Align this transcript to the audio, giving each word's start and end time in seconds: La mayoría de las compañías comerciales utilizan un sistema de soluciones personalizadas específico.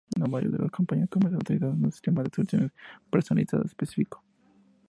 La 0.17 0.25
mayoría 0.25 0.57
de 0.57 0.63
las 0.63 0.71
compañías 0.71 1.09
comerciales 1.09 1.43
utilizan 1.45 1.85
un 1.85 1.91
sistema 1.91 2.23
de 2.23 2.31
soluciones 2.35 2.71
personalizadas 3.11 3.67
específico. 3.67 4.23